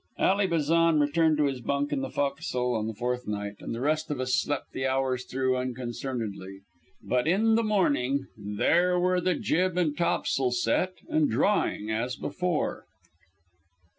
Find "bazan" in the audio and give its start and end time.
0.47-0.99